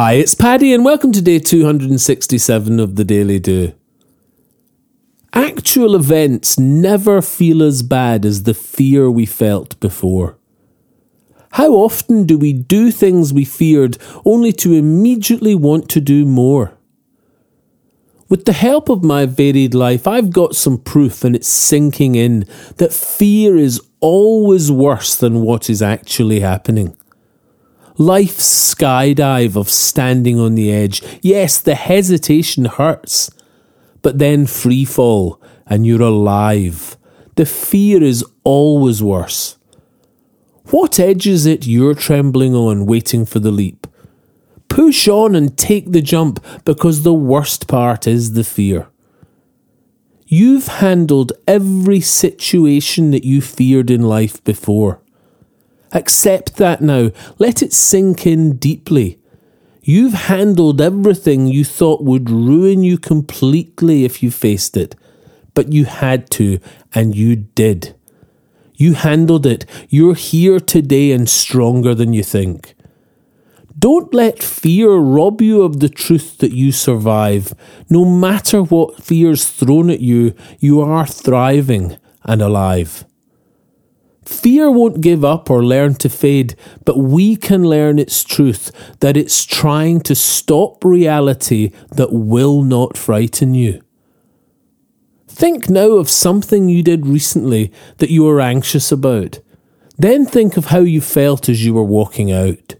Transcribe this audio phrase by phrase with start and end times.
[0.00, 3.72] Hi, it's Paddy, and welcome to day 267 of the Daily Do.
[5.32, 10.38] Actual events never feel as bad as the fear we felt before.
[11.50, 16.78] How often do we do things we feared only to immediately want to do more?
[18.28, 22.46] With the help of my varied life, I've got some proof and it's sinking in
[22.76, 26.96] that fear is always worse than what is actually happening.
[28.00, 31.02] Life's skydive of standing on the edge.
[31.20, 33.28] Yes, the hesitation hurts,
[34.02, 36.96] but then free fall and you're alive.
[37.34, 39.58] The fear is always worse.
[40.70, 43.88] What edge is it you're trembling on, waiting for the leap?
[44.68, 48.86] Push on and take the jump because the worst part is the fear.
[50.26, 55.00] You've handled every situation that you feared in life before.
[55.92, 57.10] Accept that now.
[57.38, 59.18] Let it sink in deeply.
[59.82, 64.94] You've handled everything you thought would ruin you completely if you faced it,
[65.54, 66.60] but you had to,
[66.94, 67.94] and you did.
[68.74, 69.64] You handled it.
[69.88, 72.74] You're here today and stronger than you think.
[73.78, 77.54] Don't let fear rob you of the truth that you survive.
[77.88, 83.04] No matter what fear's thrown at you, you are thriving and alive.
[84.28, 89.16] Fear won't give up or learn to fade, but we can learn its truth that
[89.16, 93.82] it's trying to stop reality that will not frighten you.
[95.26, 99.40] Think now of something you did recently that you were anxious about.
[99.96, 102.74] Then think of how you felt as you were walking out.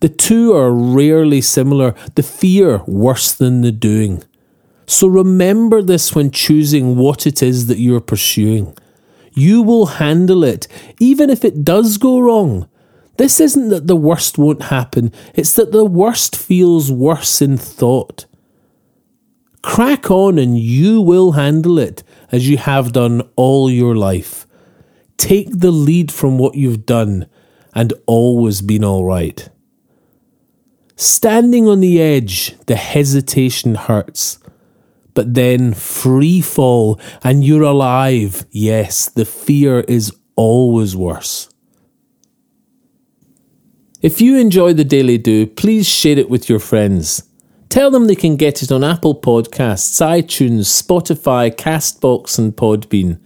[0.00, 4.22] The two are rarely similar, the fear worse than the doing.
[4.86, 8.76] So remember this when choosing what it is that you're pursuing.
[9.32, 10.68] You will handle it,
[11.00, 12.68] even if it does go wrong.
[13.16, 18.26] This isn't that the worst won't happen, it's that the worst feels worse in thought.
[19.62, 24.46] Crack on and you will handle it as you have done all your life.
[25.16, 27.26] Take the lead from what you've done
[27.74, 29.50] and always been alright.
[30.96, 34.38] Standing on the edge, the hesitation hurts
[35.14, 38.44] but then free fall and you're alive.
[38.50, 41.48] Yes, the fear is always worse.
[44.00, 47.28] If you enjoy the Daily Do, please share it with your friends.
[47.68, 53.18] Tell them they can get it on Apple Podcasts, iTunes, Spotify, Castbox, and Podbean.